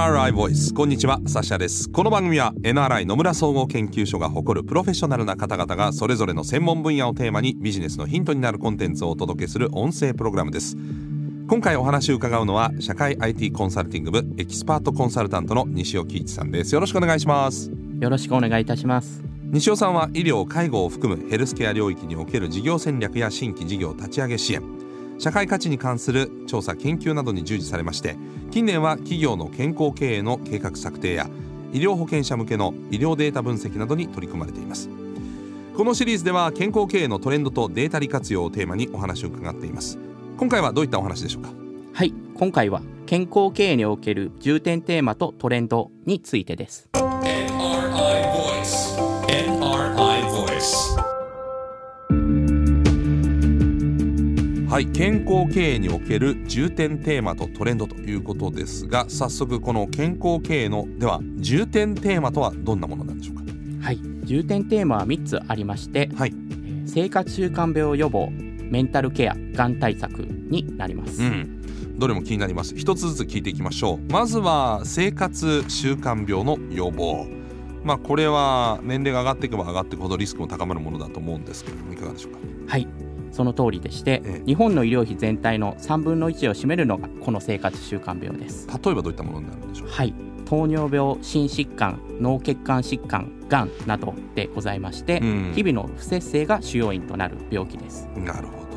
[0.00, 0.72] NRI ボイス。
[0.72, 1.86] こんにちはサシャです。
[1.90, 10.74] この番組は NRI 野村総合研究所が誇るプロフェッショナルな方々がそれぞれの専門分野をテーマにビジネスのヒントになるコンテンツをお届けする音声プログラムです。
[11.50, 16.74] 今回お話を伺うのは社会 IT コンサルティング部エキスパートコンサルタントの西尾喜一さんです。
[16.74, 17.70] よろしくお願いします。
[18.00, 19.22] よろしくお願いいたします。
[19.50, 24.79] 西尾さんは医療介護を含むヘルスケア領域における事業戦略や新規事業立ち上げ支援
[25.20, 28.16] 社会価値に関する調査研究などに従事されまして
[28.50, 31.28] 近年は企業の健康経営の計画策定や
[31.74, 34.88] 医療保険者向けの医療データ分析などに取り組まれています。
[35.76, 39.98] このシリーズでは健康経営のトレンドとデータ利活用をテーマにお話を伺っています。
[40.38, 41.50] 今回はどういったお話でしょうか？
[41.92, 46.88] はい今回は健康経営における重点テーマとトレンドについてです。
[54.80, 63.42] はい健康経営における重点テーマとトレンドということですが早速この健康経営のでは重点テーマとはどんなものなんでしょうか？
[63.84, 68.30] はい重点テーマは3つありまして、はいえー生活習慣病予防
[68.70, 72.74] メンタルケアがん対策になります、うん、どれも気になります。
[72.74, 74.10] 一つずつ聞いていきましょう。
[74.10, 77.26] まずは生活習慣病の予防。
[77.84, 82.38] まあこれは年齢が上がっていけば上がっていくほどリスクも高まるものだと思うんですけれどもいかがでしょうか？
[82.66, 82.88] はい
[83.32, 84.46] その通りでして、ええ。
[84.46, 88.66] 日本の医療費全体の3分の1を占めるのがこの生活習慣病です。
[88.68, 89.88] 例えばどういったものになるんでしょう？
[89.88, 90.14] かはい。
[90.46, 95.52] 糖尿病心疾患脳血管疾患がんなどでございまして、うん。
[95.54, 98.08] 日々の不摂生が主要因となる病気です。
[98.16, 98.68] なるほど、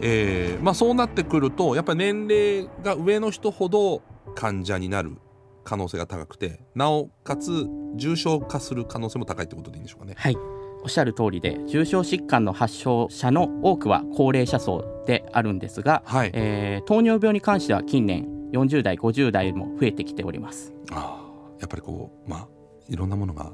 [0.00, 4.02] えーまあ、そうなってくるとやっぱり年齢が上の人ほど
[4.34, 5.18] 患者になる
[5.64, 10.14] 可能性が高くてなおかつ重症化する可能性も高いってことでいいんでしょうかね？
[10.16, 10.36] はい
[10.82, 20.72] おっしゃる通りで重症疾患の発症者の多くは高齢者層であるんですが、はい、えー糖尿病に関しては近年40代50代も増えてきております。
[20.90, 22.48] あーやっぱりこうまあ
[22.88, 23.52] いろんなものが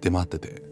[0.00, 0.62] 出回ってて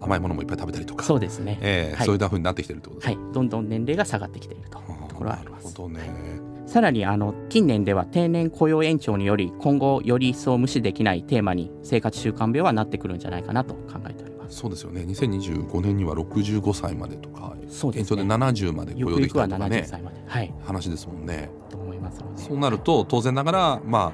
[0.00, 1.04] 甘いものもいっぱい食べたりとか。
[1.04, 2.06] そうですね、えーはい。
[2.06, 5.64] そういうふうになってきてるってことですはい、どんどん年齢が下がってきているとところはあります。
[5.64, 6.46] なるほどね。
[6.66, 15.02] さらにあの近年では定年雇用延長により今後より一層無視できないテーマに生活習慣病はなってくるんじゃないかなと考えてそうですよね。
[15.02, 18.22] 2025年には65歳までとかそうですね。
[18.22, 20.54] 現状で70まで雇用できゆくゆくは70たりとかね歳まで、はい。
[20.64, 21.50] 話ですもんね。
[21.70, 22.42] と思いますので。
[22.42, 24.12] そうなると当然ながらまあ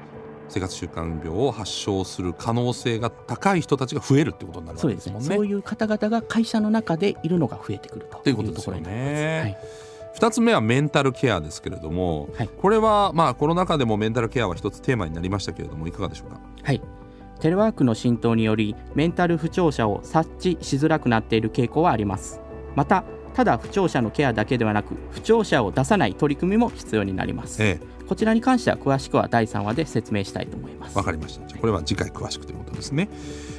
[0.49, 5.27] 生活習慣病を発症する可能性が高い人たちが増えるってことになるわけですもんね。
[5.35, 9.39] そういう方々が会社の中でいるのが増えてくるとといいううことですよね。
[9.41, 9.57] はい。
[10.19, 12.47] 2つ目はメンタルケアですけれども、はい。
[12.47, 16.39] これはまあコロナ禍でもメンタルケアは一つテーマになりましたけれどもいかがでしょうか？
[16.61, 16.81] はい、
[17.43, 22.39] テレワークの浸透によりメンタル不調者を察知しづらくなっている傾向はあります。
[22.73, 27.61] またただ不調者のケアだけではなく不調者を出さない取り組みも必要になります。
[27.61, 30.93] えこちらに関しては詳しくは第3話で説明したいと思います。
[30.95, 31.45] えわかりました。
[31.45, 33.09] じゃあこれは次回詳しくということですね、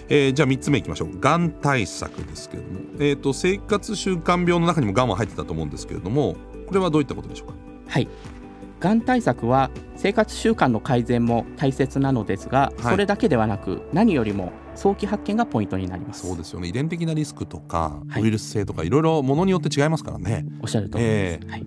[0.09, 1.21] えーじゃあ3つ目いきましょう。
[1.21, 6.37] がん対策ですけれども、えー、と生活習慣病の中にもがんは入ってたと思うんですけれども
[6.67, 7.55] これはどういったことでしょうか？
[7.87, 8.09] はい
[8.85, 12.93] がん対策は生活習慣の改善も大切なのですが、はい。
[12.93, 16.27] それだけではなく何よりも早期発見がポイントになります。
[16.27, 16.69] そうですよね。
[16.69, 18.23] 遺伝的なリスクとか、はい。
[18.23, 20.45] ウイルス性とかいろいろものによって違いますからね。
[20.61, 21.67] おっしゃる通りです、えはい、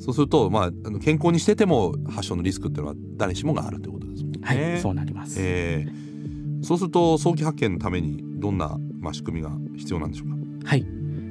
[0.00, 4.40] そうすると、まあ、あの健康にしてても発症のリスクっていうのは誰しもがあるということですもんね。
[4.42, 6.06] はい、そうなります、えー
[6.62, 10.30] そうすると早期発見のためにどんな、まあ、仕組みが必要なんでしょう
[10.64, 10.70] か？
[10.70, 10.84] はい、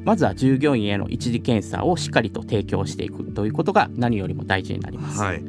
[0.06, 5.22] まずは従業員への一時検査をしっかりと提供していくということが何よりも大事になります。
[5.22, 5.44] はい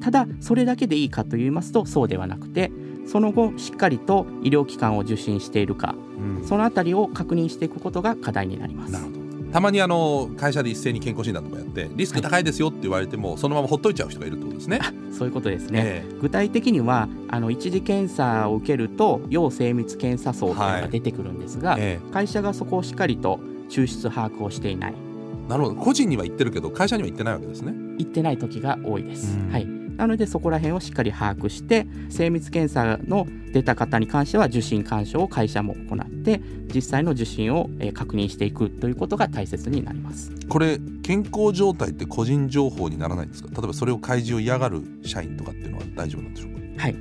[0.00, 2.70] ただそれだけでいいかと言いますとそうではなくて
[3.06, 8.92] その後しっかりと医療機関を受診しているかうんそのあたりを確認していくことが課題になります。
[8.92, 14.80] なるほどたまにあの会社で一斉に健康診断とかやってリスク高いですよって言われても、そのままほっといちゃう人がいるってことですね。
[15.16, 15.80] そういうことですね。
[15.84, 24.94] え具体的にはあの一次検査を受けると要精密検査層というのが出てくるんですが、ええ会社がそこをしっかりと抽出把握をしていない
[25.46, 27.72] えなるほど個人には言ってるけど会社には言ってないわけですね。
[27.98, 29.36] 行ってない時が多いです。
[29.38, 29.66] うんはい。
[29.66, 36.40] なのでそこら辺をしっかり把握して精密検査の出た方に関しては受診勧奨を会社も行って
[36.74, 40.32] 実際の受診をえー確認していくということが大切になります。
[40.48, 43.50] これ健康状態って個人情報にならないんですか？
[43.50, 46.82] 例えばそれを開示を嫌がる社員とかっていうのは大丈夫なんでしょうか？
[46.82, 46.96] はい。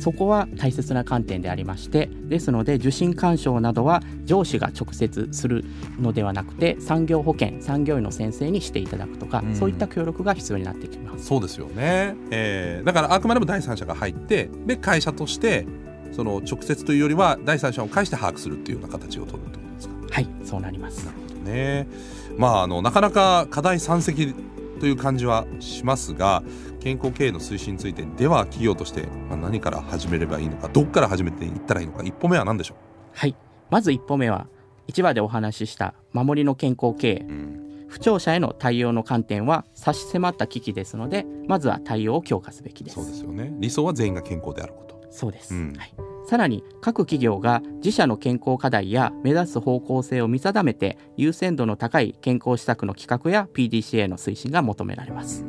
[0.00, 5.64] そこは大切な観点でありましてですので受診勧奨などは上司が直接する
[6.00, 11.24] のではなくて産業保険産業医の先生にしていただくとか、うんそういった協力が必要になってきます。
[11.24, 15.66] そうですよね、えーだからあくまでも第三者が入ってで会社として
[16.12, 19.94] その直接というよりは第三者を介して把握するっていうような形を取るってことですか？
[20.10, 21.08] はい、そうなります。
[21.44, 21.88] ね
[22.36, 24.34] まああのなかなか課題山積
[24.78, 26.42] という感じはしますが
[26.80, 32.76] 健康経営の推進についてでは企業としてまあ何から始めればいいのかどっから始めていったらいいのか一歩目は何でしょ
[33.12, 33.36] はい。
[33.70, 34.46] まず一歩目は
[34.88, 37.14] 1話でお話しした守りの健康経営。
[37.28, 37.86] う、うん。
[37.88, 42.94] 不調者への対応の観点は差し迫った危機ですのでまずは対応を強化すべきです。
[42.94, 43.52] そうですよね。
[43.58, 45.00] 理想は全員が健康であること。
[45.10, 45.72] そうです、うん。
[45.76, 45.92] はい、
[46.28, 55.46] さらに各企業が自社の健康課題や目指す方向性を見定めて優先度の高い健康施策の企画や PDCA の推進が求められます。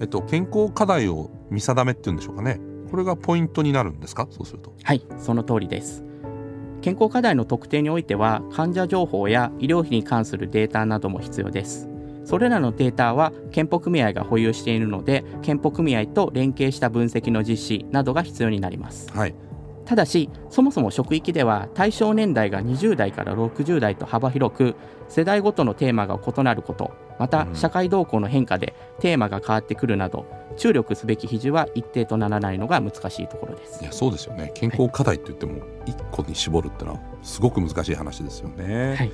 [0.00, 2.58] えっと健康課題を見定めっていうんでしょうかね。
[2.90, 4.26] これがポイントになるんですか？
[4.32, 4.74] そうすると。
[4.82, 6.02] はいその通りです。
[6.82, 11.88] 健康課題の特定においては患者情報や医療費に関するデータなども必要です。
[12.24, 19.08] それらのデータは健保組合が保有しているので健保組合と連携した分析の実施などが必要になります。
[19.12, 19.34] はい
[19.86, 24.76] ただしそもそも職域では対象年代が20代から60代と幅広く
[25.08, 27.54] 世代ごとのテーマが異なることまたうん。
[27.54, 33.82] 社会動向の変化でテーマが変わってくるなど注力すべき比重は一定とならないのが難しいところです。
[33.82, 34.52] いやそうですよね。
[34.54, 39.12] 健康課題って言っても一個に絞るってのはすごく難しい話ですよね、はい。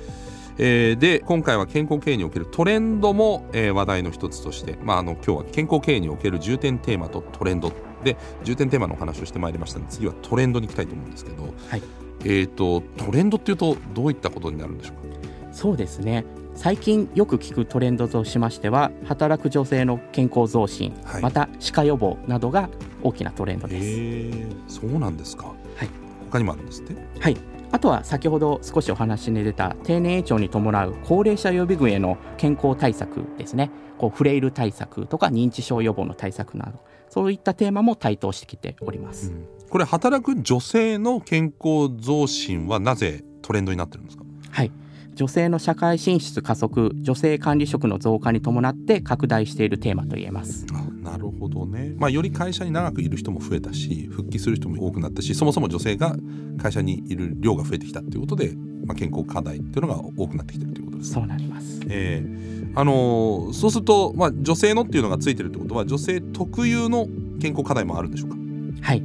[0.57, 7.71] えーで今回は健康経営におけるトレンドも、えー話題の一つとして、まあ、あの今日は健康経営における重点テーマとトレンド
[8.03, 11.81] で重点テーマのお話をしてまいりましたので次はトレンドに行きたいと思うんですけど、はい。
[12.25, 15.53] えー、とトレンドっていうとどういったことになるんでしょうか？
[15.53, 16.25] そうですね。
[16.55, 21.21] 最近よく聞くトレンドとしましては働く女性の健康増進、はい。
[21.21, 22.69] また歯科予防などが
[23.01, 25.53] 大きなトレンドです、へえそうなんですか、は
[25.83, 25.89] い、
[26.29, 26.95] 他にもあるんですって？
[27.19, 27.37] はい、
[27.71, 33.71] あとは先ほど少しお話に出た低年齢長に伴う高齢者予備軍への健康対策ですね。
[33.97, 36.79] こうフレイル対策とか認知症予防の対策など
[37.13, 39.31] そういったテーマも台頭してきております、
[39.69, 44.23] これ働く女性の健康増進はなぜトレンドになってるんですか？
[44.49, 44.71] はい。
[45.13, 50.65] 女性の社会進出加速女性管理職の増加に伴って拡大しているテーマと言えます。
[50.73, 56.15] あなるほどね、まあ、より会社に長くいる人も増えたし復帰する人も多くなったしそもそも女性が
[56.57, 58.55] 会社にいる量が増えてきたっていうことで、
[58.87, 60.81] まあ、健康課題っていうのが多くなってきてると。
[61.03, 61.81] そうなります。
[61.89, 67.07] えーあのーそうすると、まあ、女性のっていうのがついてるってことは女性特有の
[67.39, 68.35] 健康課題もあるんでしょうか？
[68.81, 69.03] はい。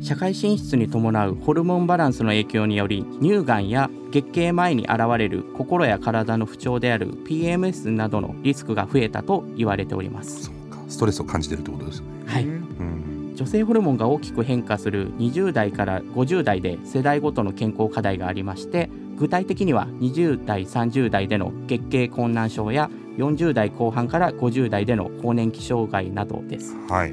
[0.00, 10.44] 社会進出に伴うホルモンバランスの影響により乳がんや月経前に現れる心や体の不調である PMS などのリスクが増えたと言われております。
[10.44, 10.78] そうか。
[10.88, 12.10] ストレスを感じてるってことですよね。
[12.26, 12.44] はい。
[12.44, 13.32] うん。
[13.34, 26.76] 女性ホルモンが大きく変化する20代から50代で世代ごとの健康課題がありまして具体的には20代30代での月経困難症や40代後半から50代での更年期障害などです。
[26.88, 27.10] はい。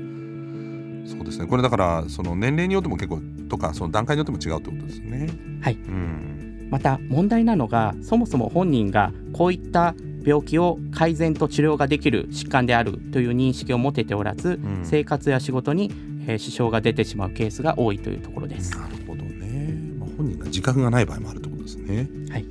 [1.08, 1.48] そうですね。
[1.48, 5.30] これだからその年齢によっても結構とかその段階によっても違うってことですね。
[5.62, 5.74] はい。
[5.74, 6.68] うん。
[6.70, 14.82] また問題なのがそもそも本人がこういった病気を改善と治療ができる疾患であるという認識を持てておらず、うん。
[14.84, 15.92] 生活や仕事に、
[16.28, 18.76] えー支障が出てしまうケースが多いというところです。
[18.78, 21.55] なるほどね、まあ、本人が自覚がない場合もあるとです
[21.86, 22.10] ね。
[22.32, 22.46] はい、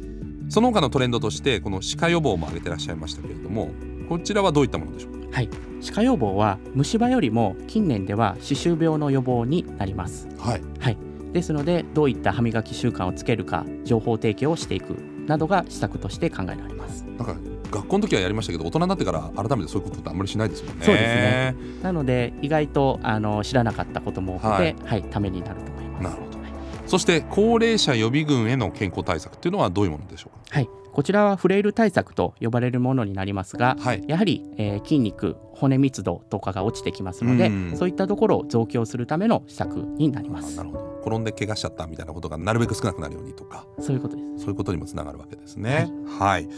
[0.49, 3.71] その他のトレンドとしてこの歯科予防も挙げてらっしゃいましたけれども
[4.09, 5.19] こちらはどういったものでしょうか？
[5.37, 5.49] はい、
[5.81, 10.29] 歯科予防は虫歯よりも近年では歯周病の予防になります。
[10.39, 10.99] はいはい、
[11.33, 14.91] ですのでどういった歯磨き習慣をつけるか情報提供をしていく
[15.27, 17.05] などが施策として考えられます。
[17.19, 17.37] なんか
[17.71, 20.85] 学校の時はやりましたけど大人になってから改めてそういうことってあんまりしないですもんね。
[20.85, 26.03] そうですねなので意外とあの知らなかったことも多くて、ははいいためになると思います。
[26.05, 26.34] なるほどはい
[26.87, 30.55] そして高齢者予備軍への健康対策っていうのはどういうものでしょう？
[30.55, 33.83] はい、こちらはフレイル対策と呼ばれるものになりますがか。
[33.83, 34.05] はい。
[34.07, 45.88] やはり、えー筋肉骨密度とかが落ちてきますので、うんそういったところを増強するための施策になりますあなるほど転んで怪我しちゃったみたいなことがなるべく少なくなるようにとかそういうことですそういうことにもつながるわけですね。
[46.19, 46.49] はい、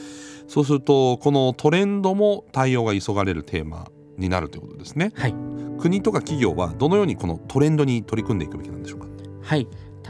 [0.48, 5.12] そうするとこのトレンドも対応が急がれるテーマになるということですね。
[5.14, 5.34] はい
[5.78, 9.06] 国とか企業はどのようにこのトレンドに取り組んでいくべきなんでしょうか？
[9.42, 9.68] はい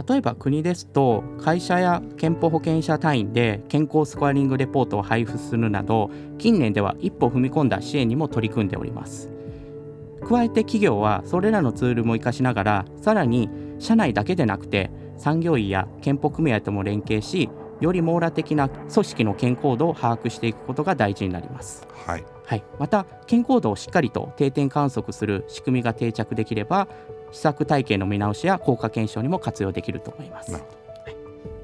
[0.08, 9.30] 例えば国ですと会社や健保保険者単位で健康スコアリングレポートを配布するなど近年では一歩踏み込んだ支援にも取り組んでおります。
[10.26, 13.48] 加えて企業はそれらのツールも活かしながらさらに
[13.78, 17.48] 社内だけでなくて産業医や健保組合とも連携し
[17.80, 21.86] より網羅的な組織の健康度を把握していくことが大事になります。
[22.06, 26.88] はい、はい、また健康度をしっかりと定点観測する仕組みが定着できれば
[27.32, 30.52] 施策体系の見直しや効果検証にも活用できると思います。
[30.52, 30.86] なるほど。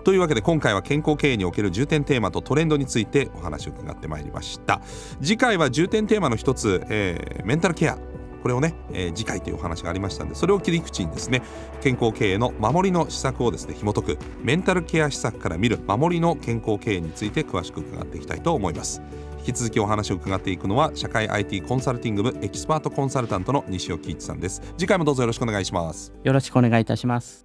[0.05, 4.81] というわけで今回は健康経営における重点テーマとトレンドについてお話を伺ってまいりました。
[5.21, 7.99] 次回は重点テーマの一つ、えーメンタルケア
[8.43, 11.43] これをね、えー次回というお話がありましたんでそれを切り口にですね
[11.81, 19.01] 健康経営の守りの施策をですね紐解くメンタルケア施策から見る守りの健康経営について詳しく伺っていきたいと思います。
[19.43, 24.63] 引き続きお話を伺っていくのは社会 IT コンサルティング部エキスパートコンサルタントの西尾喜一さんです。
[24.79, 26.13] 次回もどうぞよろしくお願いします。
[26.23, 27.45] よろしくお願いいたします。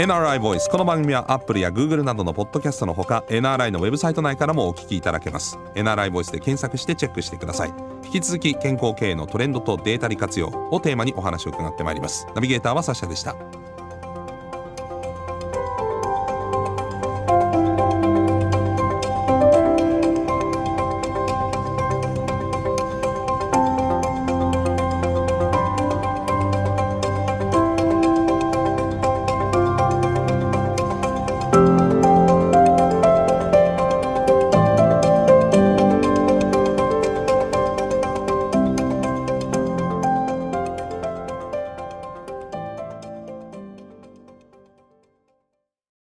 [0.00, 5.58] NRI ボイスこの番組はアップルやグーグルなどのポッドキャストのほか NRI のウェブサイト内からもお聞きいただけます。
[5.74, 7.74] NRI ボイスで検索してチェックしてください。
[8.06, 12.26] 引き続き健康経営のトレンドとデータ利活用をテーマにお話を伺ってまいります。
[12.34, 13.36] ナビゲーターはサッシャでした。